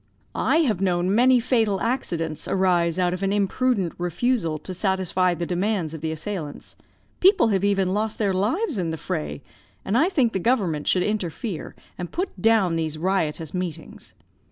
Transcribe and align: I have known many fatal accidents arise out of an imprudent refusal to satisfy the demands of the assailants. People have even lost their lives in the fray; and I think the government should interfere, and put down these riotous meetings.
I 0.33 0.61
have 0.61 0.81
known 0.81 1.13
many 1.13 1.39
fatal 1.39 1.79
accidents 1.79 2.47
arise 2.47 2.97
out 2.97 3.13
of 3.13 3.21
an 3.21 3.31
imprudent 3.31 3.93
refusal 3.99 4.57
to 4.57 4.73
satisfy 4.73 5.35
the 5.35 5.45
demands 5.45 5.93
of 5.93 6.01
the 6.01 6.11
assailants. 6.11 6.75
People 7.19 7.49
have 7.49 7.63
even 7.63 7.93
lost 7.93 8.17
their 8.17 8.33
lives 8.33 8.79
in 8.79 8.89
the 8.89 8.97
fray; 8.97 9.43
and 9.85 9.95
I 9.95 10.09
think 10.09 10.33
the 10.33 10.39
government 10.39 10.87
should 10.87 11.03
interfere, 11.03 11.75
and 11.99 12.11
put 12.11 12.41
down 12.41 12.77
these 12.77 12.97
riotous 12.97 13.53
meetings. 13.53 14.15